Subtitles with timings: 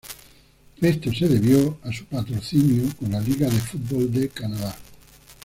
[0.81, 4.75] Esto se debió a su patrocinio con la Liga de Fútbol de Canadá.